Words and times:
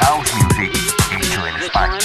house 0.00 0.26
music 0.34 0.72
hecho 1.12 1.46
en 1.46 1.54
España. 1.56 1.98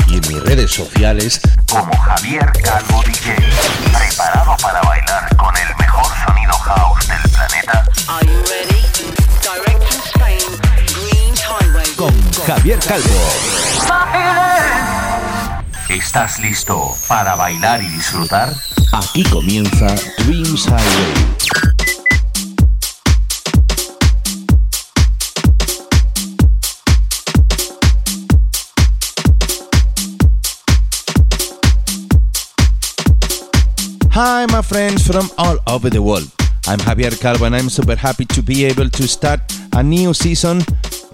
y 0.08 0.16
en 0.16 0.22
mis 0.28 0.44
redes 0.44 0.72
sociales 0.72 1.40
como 1.70 1.96
Javier 1.98 2.52
Calvo 2.64 3.04
DJ. 3.06 3.36
Preparado 3.92 4.56
para 4.62 4.82
bailar 4.82 5.30
Con 11.96 12.14
Javier 12.48 12.80
Calvo. 12.80 13.08
¿Estás 15.90 16.40
listo 16.40 16.96
para 17.08 17.36
bailar 17.36 17.82
y 17.84 17.88
disfrutar? 17.88 18.54
aquí 18.94 19.24
comienza 19.24 19.88
Dreams 20.20 20.66
Highway. 20.66 21.14
Hi, 34.12 34.46
my 34.52 34.62
friends 34.62 35.06
from 35.08 35.30
all 35.38 35.58
over 35.68 35.90
the 35.90 36.02
world. 36.02 36.30
I'm 36.68 36.80
Javier 36.80 37.20
Calvo 37.20 37.46
and 37.46 37.56
I'm 37.56 37.70
super 37.70 37.96
happy 37.96 38.26
to 38.26 38.42
be 38.42 38.64
able 38.66 38.90
to 38.90 39.08
start 39.08 39.42
a 39.74 39.84
new 39.84 40.14
season 40.14 40.64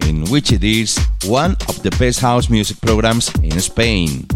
in 0.08 0.26
which 0.30 0.52
it 0.52 0.64
is 0.64 0.98
one 1.26 1.52
of 1.68 1.82
the 1.84 1.92
best 2.00 2.20
house 2.20 2.50
music 2.50 2.80
programs 2.82 3.34
in 3.44 3.60
Spain. 3.60 4.28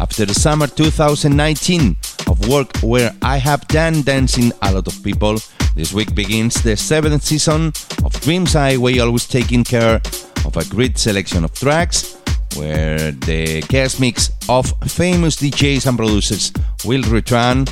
After 0.00 0.24
the 0.24 0.34
summer 0.34 0.66
2019 0.66 1.96
of 2.26 2.48
work 2.48 2.76
where 2.78 3.14
I 3.22 3.36
have 3.36 3.66
done 3.68 4.02
dancing 4.02 4.52
a 4.62 4.72
lot 4.72 4.86
of 4.86 5.02
people, 5.02 5.38
this 5.74 5.92
week 5.92 6.14
begins 6.14 6.62
the 6.62 6.76
seventh 6.76 7.22
season 7.22 7.72
of 8.04 8.18
Dreams 8.22 8.54
Highway, 8.54 8.98
always 8.98 9.26
taking 9.26 9.64
care 9.64 10.00
of 10.44 10.56
a 10.56 10.64
great 10.64 10.98
selection 10.98 11.44
of 11.44 11.52
tracks 11.54 12.16
where 12.56 13.12
the 13.12 13.60
guest 13.68 14.00
mix 14.00 14.30
of 14.48 14.72
famous 14.88 15.36
DJs 15.36 15.86
and 15.86 15.96
producers 15.96 16.52
will 16.84 17.02
return 17.04 17.66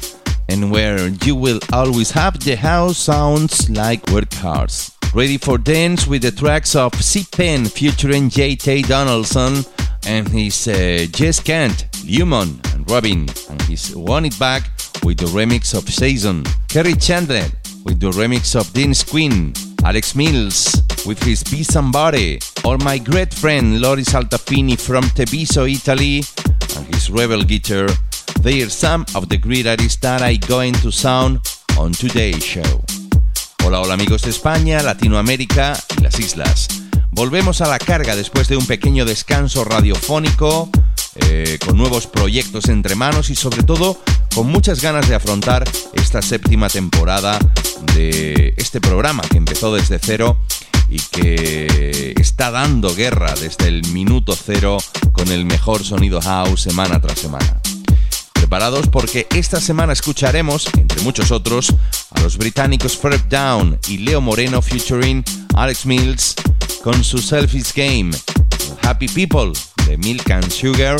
and 0.48 0.70
where 0.70 1.08
you 1.24 1.34
will 1.34 1.60
always 1.72 2.10
have 2.10 2.38
the 2.40 2.56
house 2.56 2.96
sounds 2.96 3.68
like 3.70 4.02
workhorse. 4.06 4.97
Ready 5.14 5.38
for 5.38 5.56
dance 5.56 6.06
with 6.06 6.22
the 6.22 6.30
tracks 6.30 6.76
of 6.76 6.94
C 7.02 7.26
Pen 7.32 7.64
featuring 7.64 8.28
J.T. 8.28 8.82
Donaldson 8.82 9.64
and 10.06 10.28
his 10.28 10.68
uh, 10.68 11.06
Jess 11.10 11.40
Kent, 11.40 11.86
Lumon, 12.04 12.60
and 12.74 12.88
Robin, 12.90 13.26
and 13.50 13.62
his 13.62 13.96
Want 13.96 14.26
It 14.26 14.38
Back 14.38 14.70
with 15.02 15.18
the 15.18 15.26
remix 15.26 15.76
of 15.76 15.88
Season. 15.88 16.44
Kerry 16.68 16.94
Chandler 16.94 17.46
with 17.84 17.98
the 18.00 18.10
remix 18.10 18.54
of 18.54 18.70
Dean's 18.74 19.02
Queen. 19.02 19.54
Alex 19.84 20.14
Mills 20.14 20.76
with 21.06 21.22
his 21.22 21.42
Be 21.42 21.62
Somebody, 21.62 22.38
or 22.64 22.76
my 22.78 22.98
great 22.98 23.32
friend 23.32 23.80
Loris 23.80 24.10
Altafini 24.10 24.78
from 24.78 25.04
Tebiso, 25.04 25.70
Italy, 25.72 26.22
and 26.76 26.94
his 26.94 27.10
Rebel 27.10 27.42
Guitar. 27.44 27.88
They 28.40 28.62
are 28.62 28.68
some 28.68 29.06
of 29.14 29.28
the 29.28 29.38
great 29.38 29.66
artists 29.66 30.00
that 30.02 30.20
I 30.20 30.36
going 30.36 30.74
to 30.74 30.92
sound 30.92 31.40
on 31.78 31.92
today's 31.92 32.44
show. 32.44 32.82
Hola, 33.68 33.82
hola 33.82 33.92
amigos 33.92 34.22
de 34.22 34.30
España, 34.30 34.82
Latinoamérica 34.82 35.78
y 35.98 36.00
las 36.00 36.18
islas. 36.18 36.68
Volvemos 37.10 37.60
a 37.60 37.68
la 37.68 37.78
carga 37.78 38.16
después 38.16 38.48
de 38.48 38.56
un 38.56 38.64
pequeño 38.64 39.04
descanso 39.04 39.62
radiofónico, 39.62 40.70
eh, 41.16 41.58
con 41.62 41.76
nuevos 41.76 42.06
proyectos 42.06 42.70
entre 42.70 42.94
manos 42.94 43.28
y 43.28 43.34
sobre 43.34 43.64
todo 43.64 44.00
con 44.34 44.46
muchas 44.46 44.80
ganas 44.80 45.06
de 45.06 45.16
afrontar 45.16 45.64
esta 45.92 46.22
séptima 46.22 46.70
temporada 46.70 47.38
de 47.94 48.54
este 48.56 48.80
programa 48.80 49.22
que 49.30 49.36
empezó 49.36 49.74
desde 49.74 49.98
cero 49.98 50.38
y 50.88 51.00
que 51.00 52.14
está 52.16 52.50
dando 52.50 52.94
guerra 52.94 53.34
desde 53.38 53.68
el 53.68 53.86
minuto 53.92 54.34
cero 54.34 54.78
con 55.12 55.30
el 55.30 55.44
mejor 55.44 55.84
sonido 55.84 56.22
house 56.22 56.62
semana 56.62 57.02
tras 57.02 57.18
semana. 57.18 57.60
Preparados 58.32 58.86
porque 58.86 59.26
esta 59.34 59.60
semana 59.60 59.92
escucharemos, 59.92 60.70
entre 60.78 61.02
muchos 61.02 61.32
otros, 61.32 61.74
a 62.10 62.20
los 62.20 62.36
británicos 62.36 62.96
Fred 62.96 63.20
Down 63.28 63.78
y 63.88 63.98
Leo 63.98 64.20
Moreno 64.20 64.62
featuring 64.62 65.24
Alex 65.54 65.86
Mills 65.86 66.34
con 66.82 67.04
su 67.04 67.18
Selfish 67.18 67.72
Game, 67.74 68.10
Happy 68.82 69.06
People 69.08 69.52
de 69.86 69.96
Milk 69.98 70.30
and 70.30 70.50
Sugar 70.50 70.98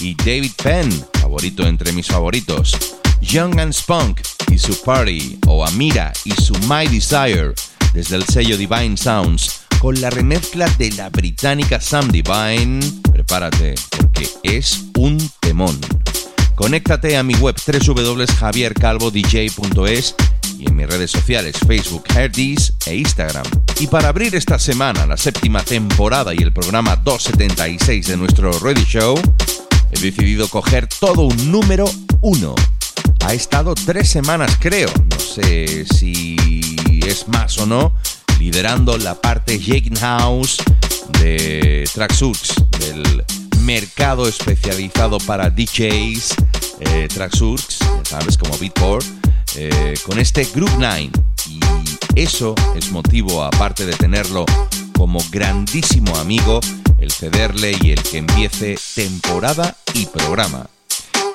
y 0.00 0.14
David 0.14 0.52
Penn, 0.62 0.90
favorito 1.20 1.66
entre 1.66 1.92
mis 1.92 2.06
favoritos, 2.06 2.76
Young 3.20 3.58
and 3.60 3.72
Spunk 3.72 4.20
y 4.50 4.58
su 4.58 4.80
Party, 4.82 5.38
o 5.46 5.66
Amira 5.66 6.12
y 6.24 6.32
su 6.32 6.54
My 6.68 6.86
Desire, 6.86 7.54
desde 7.92 8.16
el 8.16 8.24
sello 8.24 8.56
Divine 8.56 8.96
Sounds, 8.96 9.60
con 9.78 10.00
la 10.00 10.10
remezcla 10.10 10.66
de 10.78 10.90
la 10.92 11.10
británica 11.10 11.80
Sam 11.80 12.10
Divine. 12.10 12.80
Prepárate, 13.12 13.74
porque 13.90 14.28
es 14.42 14.86
un 14.96 15.30
temón. 15.40 15.78
Conéctate 16.54 17.16
a 17.16 17.22
mi 17.22 17.34
web 17.36 17.54
www.javiercalvodj.es 17.66 20.14
y 20.58 20.66
en 20.66 20.76
mis 20.76 20.86
redes 20.86 21.10
sociales 21.10 21.56
Facebook, 21.66 22.04
Herdis 22.14 22.74
e 22.86 22.96
Instagram. 22.96 23.44
Y 23.78 23.86
para 23.86 24.08
abrir 24.08 24.34
esta 24.34 24.58
semana 24.58 25.06
la 25.06 25.16
séptima 25.16 25.62
temporada 25.62 26.34
y 26.34 26.38
el 26.38 26.52
programa 26.52 26.96
276 26.96 28.06
de 28.08 28.16
nuestro 28.16 28.58
Radio 28.58 28.84
Show, 28.84 29.20
he 29.92 30.00
decidido 30.00 30.48
coger 30.48 30.88
todo 30.88 31.22
un 31.22 31.52
número 31.52 31.88
uno. 32.20 32.54
Ha 33.24 33.34
estado 33.34 33.74
tres 33.74 34.08
semanas, 34.08 34.56
creo, 34.60 34.90
no 35.10 35.18
sé 35.18 35.84
si 35.86 36.36
es 37.06 37.28
más 37.28 37.58
o 37.58 37.66
no, 37.66 37.94
liderando 38.38 38.98
la 38.98 39.14
parte 39.14 39.58
Shaking 39.58 39.96
House 39.96 40.58
de 41.20 41.88
Tracksuits, 41.94 42.54
del 42.80 43.24
mercado 43.62 44.26
especializado 44.26 45.18
para 45.18 45.50
DJs, 45.50 46.34
eh, 46.80 47.08
Tracksuits, 47.12 47.78
ya 47.80 48.04
sabes, 48.04 48.38
como 48.38 48.56
Beatport, 48.58 49.04
eh, 49.56 49.94
con 50.04 50.18
este 50.18 50.44
Group 50.44 50.70
9. 50.78 51.10
Y 51.48 51.60
eso 52.14 52.54
es 52.76 52.90
motivo, 52.90 53.42
aparte 53.42 53.86
de 53.86 53.94
tenerlo 53.94 54.44
como 54.96 55.20
grandísimo 55.30 56.16
amigo, 56.16 56.60
el 56.98 57.12
cederle 57.12 57.76
y 57.82 57.92
el 57.92 58.02
que 58.02 58.18
empiece 58.18 58.78
temporada 58.94 59.76
y 59.94 60.06
programa. 60.06 60.68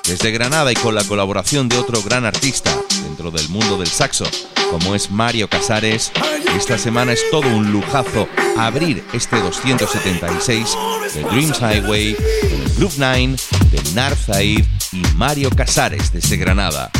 Desde 0.06 0.30
Granada 0.32 0.70
y 0.70 0.74
con 0.74 0.94
la 0.94 1.02
colaboración 1.04 1.68
de 1.70 1.78
otro 1.78 2.02
gran 2.02 2.26
artista 2.26 2.70
dentro 3.04 3.30
del 3.30 3.48
mundo 3.48 3.78
del 3.78 3.88
saxo, 3.88 4.26
como 4.70 4.94
es 4.94 5.10
Mario 5.10 5.48
Casares, 5.48 6.12
esta 6.56 6.76
semana 6.76 7.14
es 7.14 7.22
todo 7.30 7.48
un 7.48 7.72
lujazo 7.72 8.28
abrir 8.58 9.02
este 9.14 9.40
276 9.40 10.76
de 11.14 11.22
Dreams 11.22 11.58
Highway 11.58 12.14
con 12.14 12.62
el 12.62 12.74
Group 12.76 12.92
9 12.98 13.36
de 13.70 13.94
Nar 13.94 14.14
Zaid 14.14 14.64
y 14.92 15.02
Mario 15.16 15.48
Casares 15.50 16.12
desde 16.12 16.36
Granada, 16.36 16.90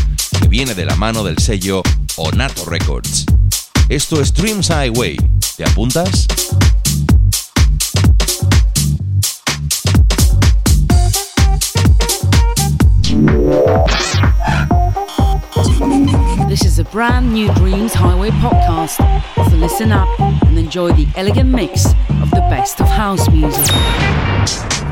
viene 0.55 0.77
de 0.77 0.87
la 0.87 0.95
mano 0.95 1.25
del 1.25 1.37
sello 1.39 1.83
Onato 2.15 2.65
Records. 2.67 3.27
Esto 3.89 4.21
es 4.21 4.33
Dreams 4.33 4.69
Highway. 4.69 5.17
¿Te 5.56 5.65
apuntas? 5.65 6.29
This 16.49 16.65
is 16.65 16.79
a 16.79 16.85
brand 16.93 17.33
new 17.33 17.53
Dreams 17.55 17.93
Highway 17.93 18.31
podcast. 18.41 18.99
So 19.51 19.56
listen 19.56 19.91
up 19.91 20.06
and 20.21 20.56
enjoy 20.56 20.93
the 20.93 21.09
elegant 21.17 21.51
mix 21.51 21.87
of 22.23 22.31
the 22.31 22.47
best 22.49 22.81
of 22.81 22.87
house 22.87 23.29
music. 23.29 24.84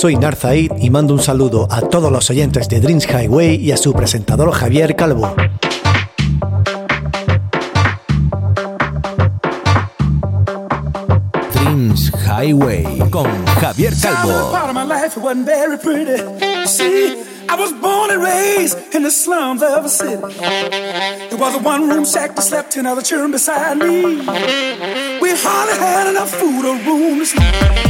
Soy 0.00 0.16
Narzaid 0.16 0.72
y 0.80 0.88
mando 0.88 1.12
un 1.12 1.20
saludo 1.20 1.68
a 1.70 1.82
todos 1.82 2.10
los 2.10 2.30
oyentes 2.30 2.70
de 2.70 2.80
Dreams 2.80 3.06
Highway 3.06 3.56
y 3.56 3.70
a 3.70 3.76
su 3.76 3.92
presentador 3.92 4.50
Javier 4.50 4.96
Calvo. 4.96 5.36
Dreams 11.52 12.10
Highway 12.26 13.10
con 13.10 13.26
Javier 13.60 13.92
Calvo. 14.00 14.56
I 17.50 17.56
was 17.56 17.72
born 17.72 18.10
and 18.10 18.22
raised 18.22 18.78
in 18.94 19.02
the 19.02 19.10
slums 19.10 19.60
of 19.60 19.84
a 19.84 19.88
city. 19.88 20.14
It 20.14 21.38
was 21.38 21.56
a 21.56 21.58
one 21.58 21.90
room 21.90 22.06
shack 22.06 22.36
that 22.36 22.42
slept 22.42 22.72
ten 22.72 22.86
other 22.86 23.02
children 23.02 23.32
beside 23.32 23.76
me. 23.76 24.22
We 25.20 25.30
hardly 25.34 25.76
had 25.76 26.06
enough 26.08 26.30
food 26.30 26.64
or 26.64 26.76
room 26.86 27.18
to 27.18 27.26
sleep. 27.26 27.89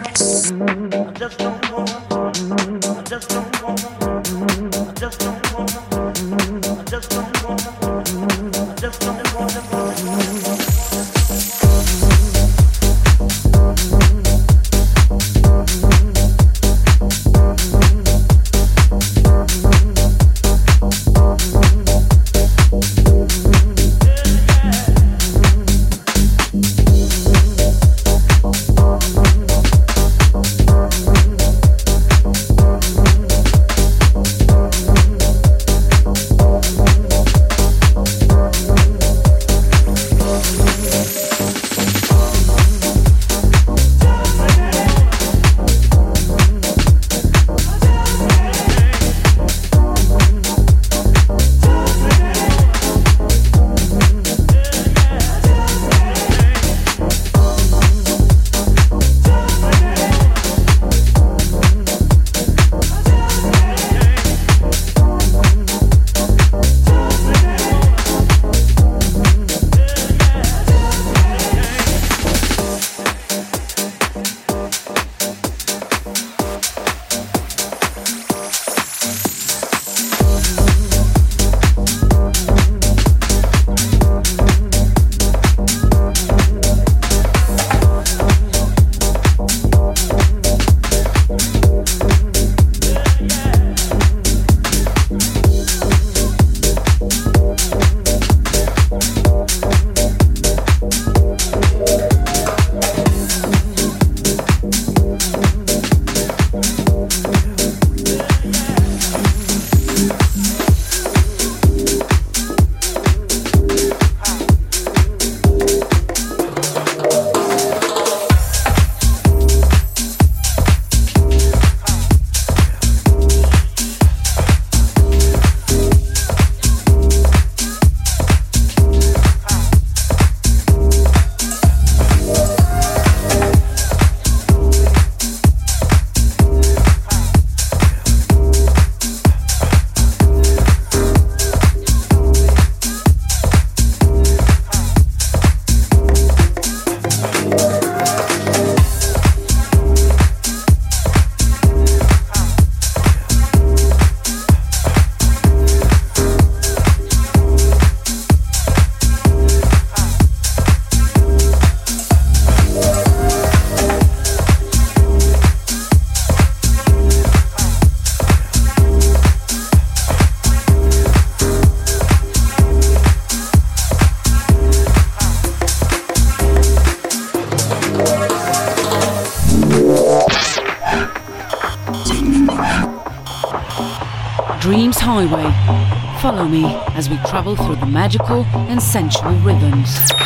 As 186.95 187.09
we 187.09 187.17
travel 187.27 187.55
through 187.55 187.75
the 187.75 187.85
magical 187.85 188.43
and 188.69 188.81
sensual 188.81 189.33
rhythms. 189.39 190.20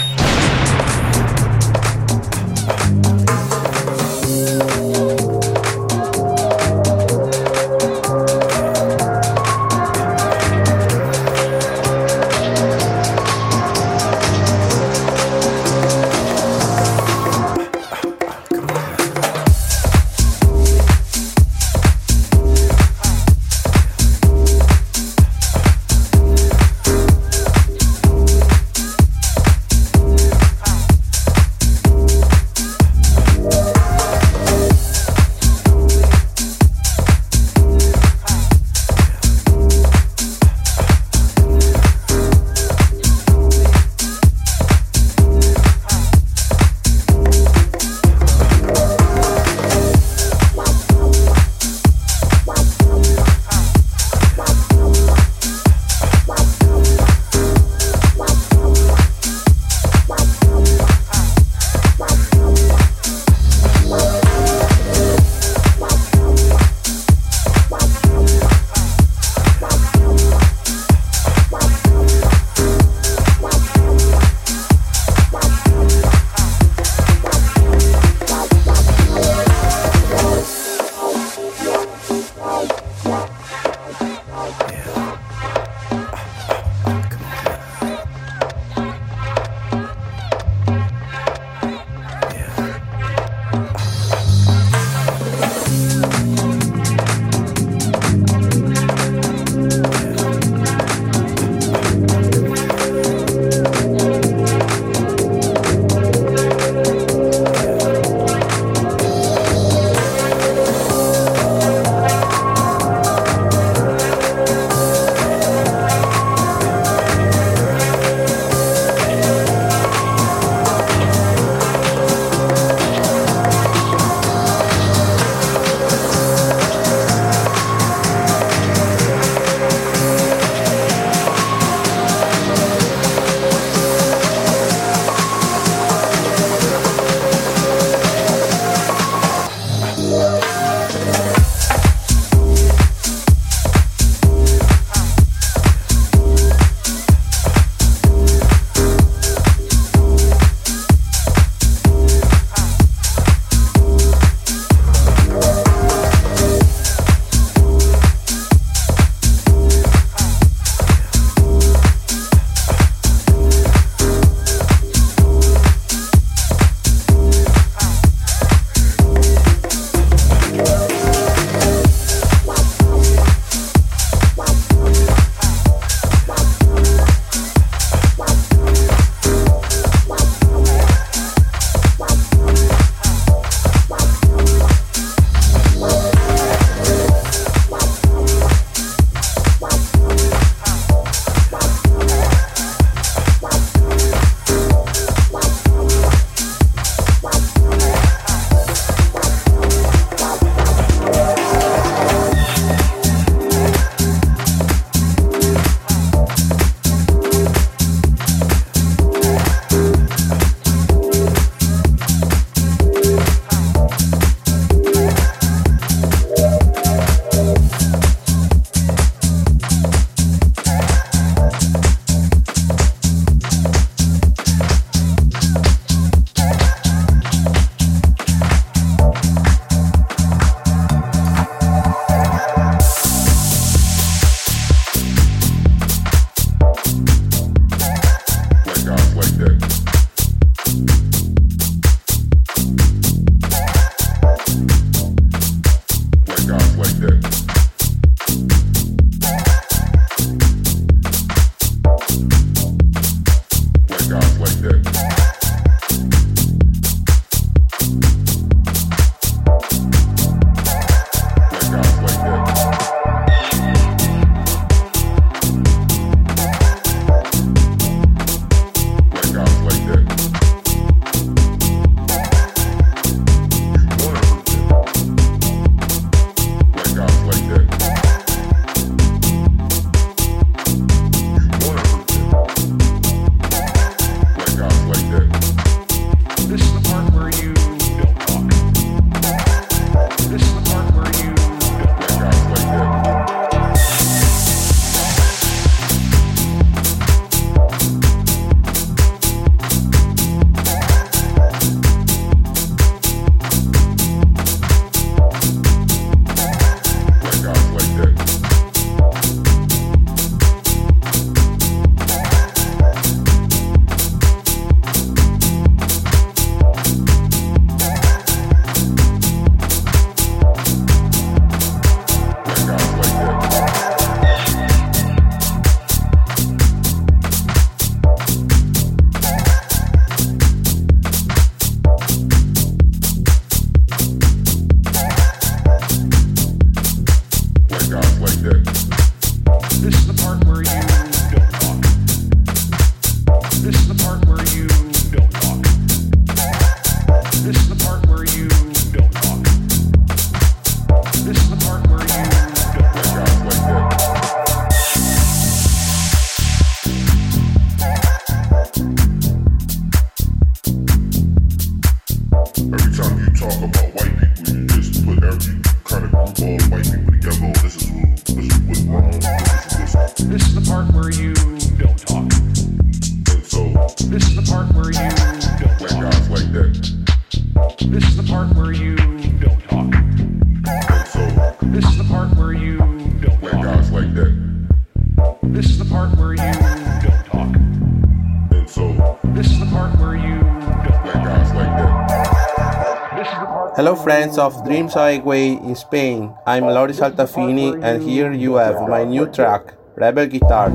Dreams 394.76 394.94
Highway 394.94 395.56
in 395.56 395.74
Spain. 395.74 396.36
I'm 396.46 396.66
Loris 396.66 397.00
Altafini, 397.00 397.82
and 397.82 398.04
here 398.04 398.34
you 398.34 398.56
have 398.56 398.90
my 398.90 399.06
new 399.06 399.26
track, 399.26 399.74
Rebel 399.96 400.28
Guitar. 400.28 400.68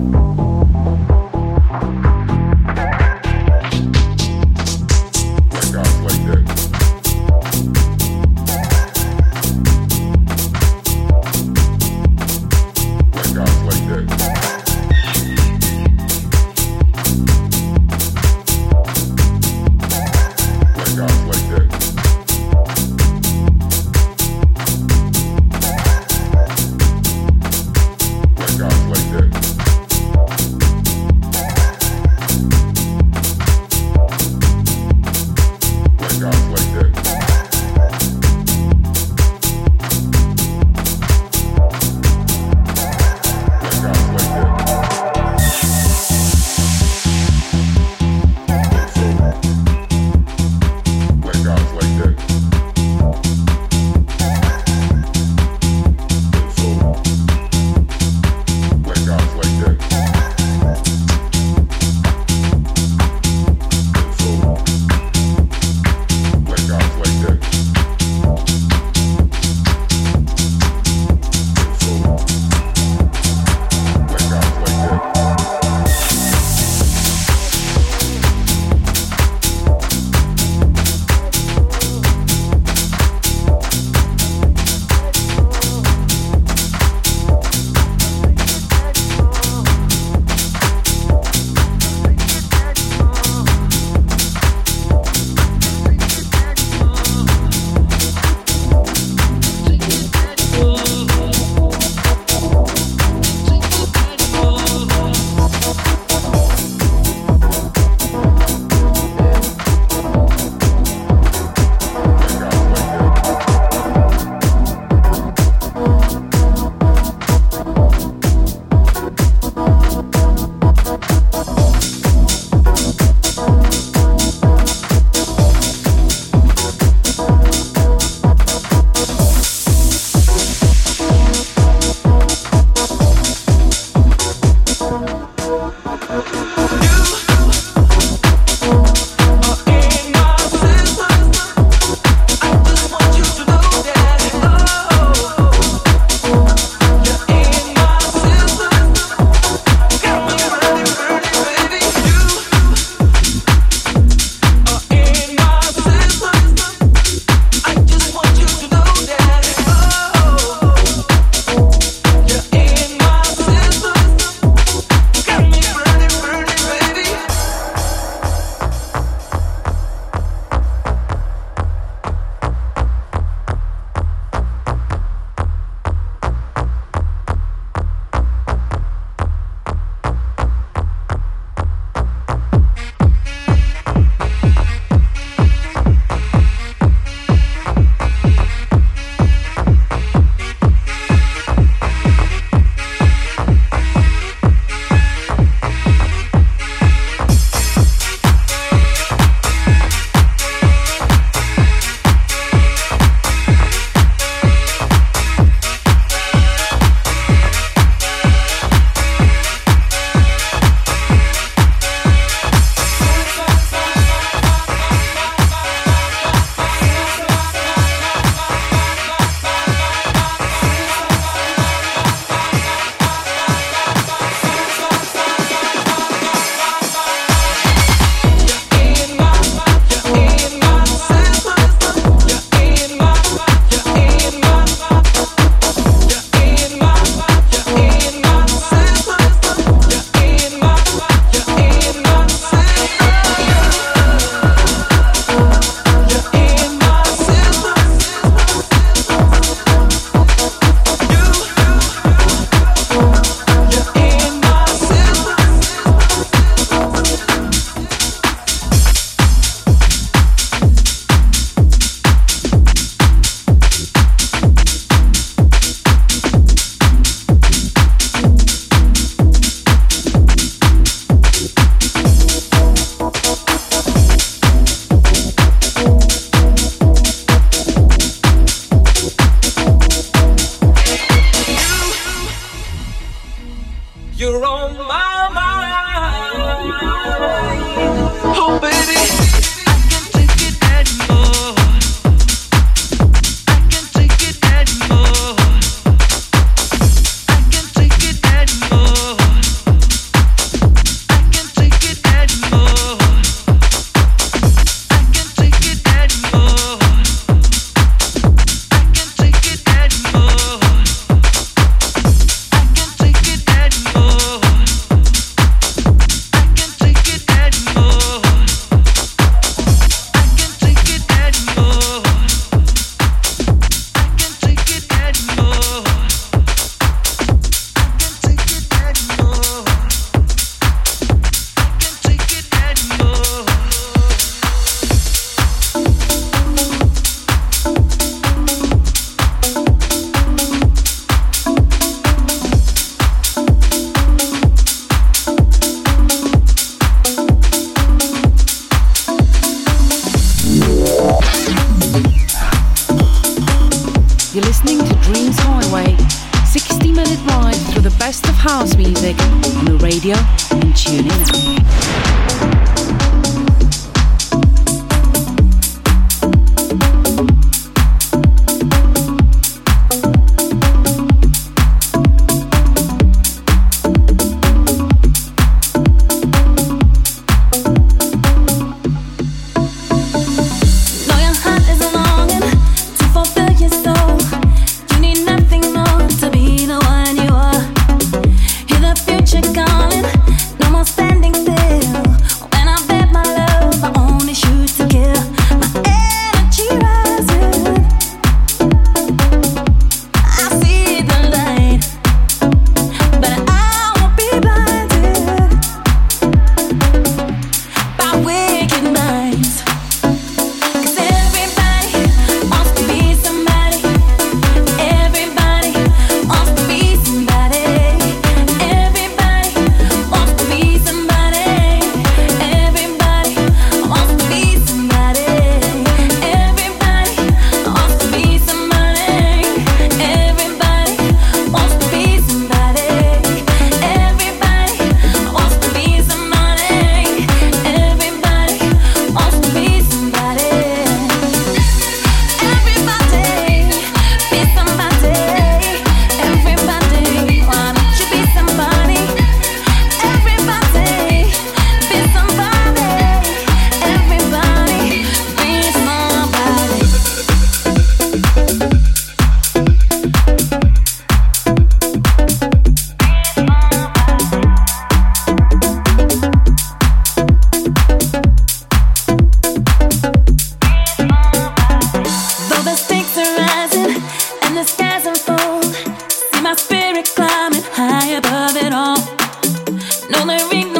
gonna 480.20 480.36
ring 480.50 480.79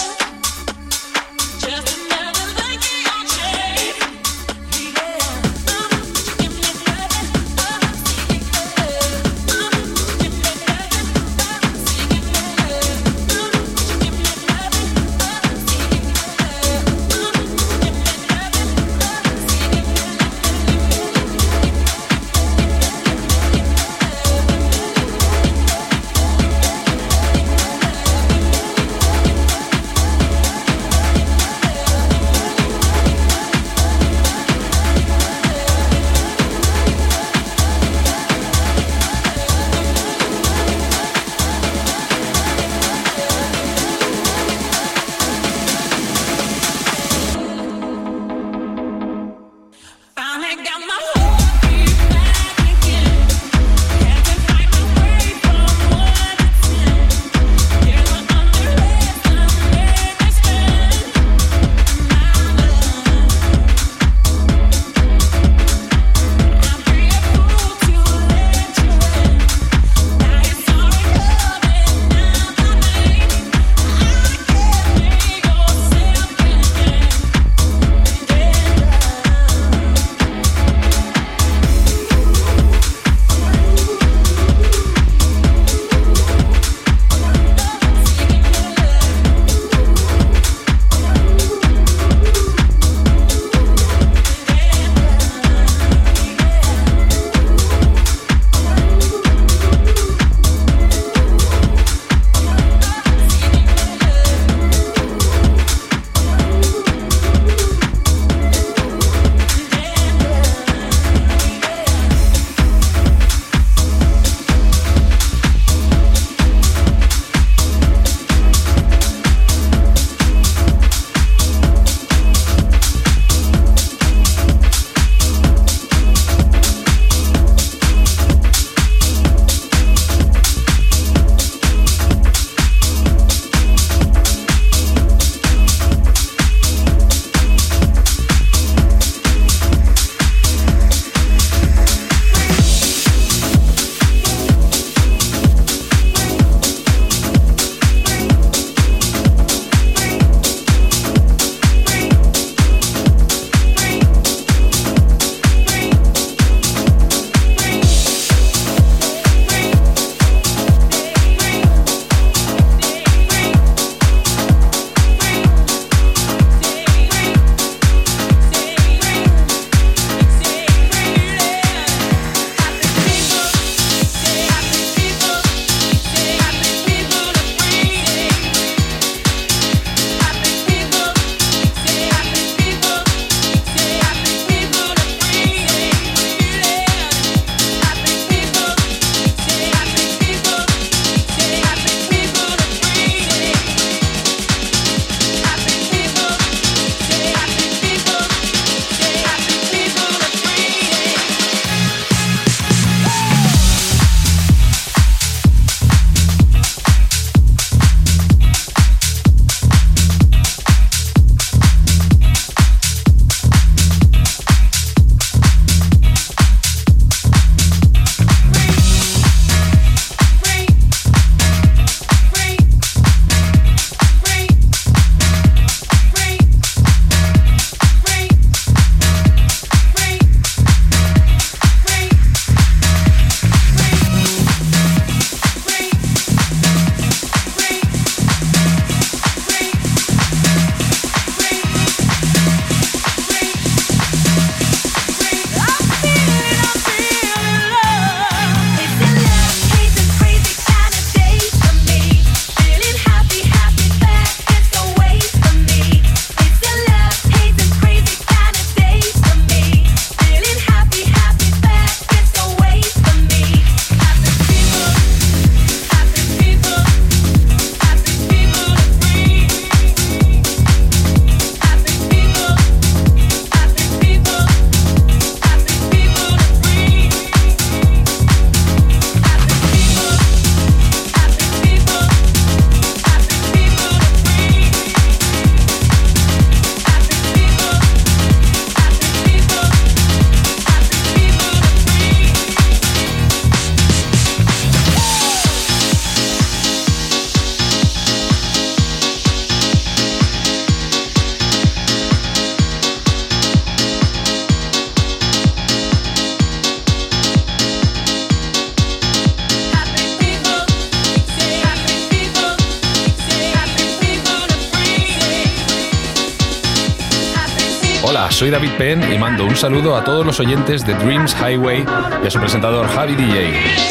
Soy 318.31 318.49
David 318.49 318.71
Penn 318.77 319.13
y 319.13 319.17
mando 319.17 319.45
un 319.45 319.55
saludo 319.55 319.95
a 319.95 320.03
todos 320.03 320.25
los 320.25 320.39
oyentes 320.39 320.85
de 320.85 320.93
Dreams 320.95 321.35
Highway 321.35 321.85
y 322.23 322.27
a 322.27 322.31
su 322.31 322.39
presentador 322.39 322.87
Javi 322.87 323.15
DJ. 323.15 323.90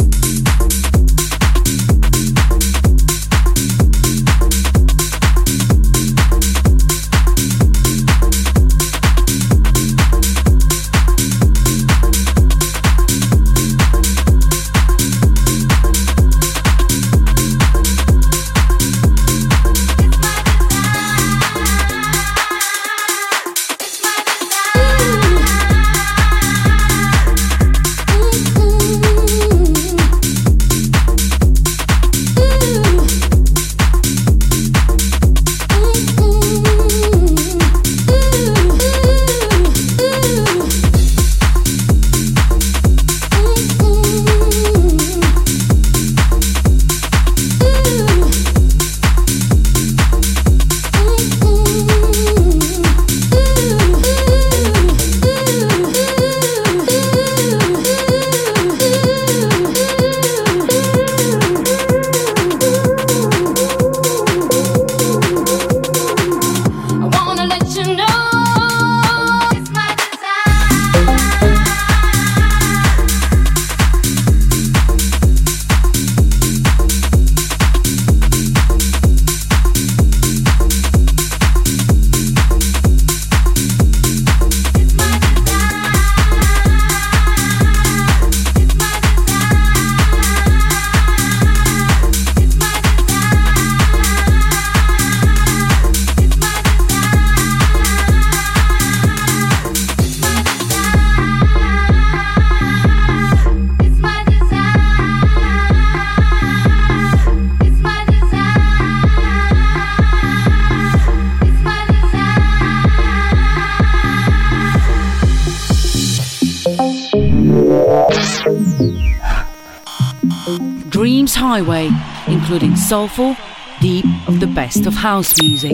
Including 122.27 122.77
soulful, 122.77 123.35
deep 123.81 124.05
of 124.27 124.39
the 124.39 124.47
best 124.47 124.85
of 124.85 124.93
house 124.93 125.37
music. 125.41 125.73